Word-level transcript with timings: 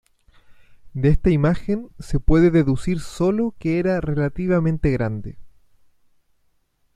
De 0.95 1.09
esta 1.09 1.29
imagen 1.29 1.91
se 1.99 2.19
puede 2.19 2.49
deducir 2.49 3.01
sólo 3.01 3.53
que 3.59 3.77
era 3.77 4.01
relativamente 4.01 4.89
grande. 4.89 5.37